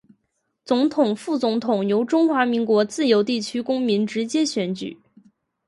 [0.65, 4.97] 總統、副總統由中華民國自由地區公民直接選舉